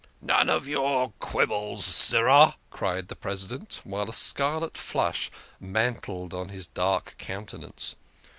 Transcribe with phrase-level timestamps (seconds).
[0.23, 6.65] "None of your quibbles, sirrah," cried the President, while a scarlet flush mantled on his
[6.65, 7.95] dark countenance.